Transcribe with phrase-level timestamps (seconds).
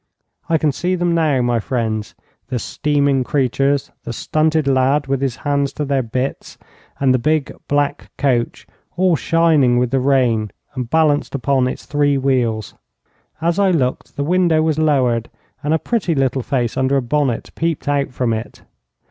[0.49, 2.15] I can see them now, my friends:
[2.47, 6.57] the steaming creatures, the stunted lad with his hands to their bits,
[6.99, 8.65] and the big, black coach,
[8.97, 12.73] all shining with the rain, and balanced upon its three wheels.
[13.41, 15.29] As I looked, the window was lowered,
[15.61, 18.63] and a pretty little face under a bonnet peeped out from it.